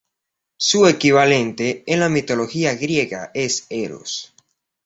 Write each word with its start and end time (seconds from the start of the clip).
Su 0.57 0.87
equivalente 0.87 1.83
en 1.85 1.99
la 1.99 2.09
mitología 2.09 2.73
griega 2.73 3.29
es 3.35 3.67
Eros. 3.69 4.33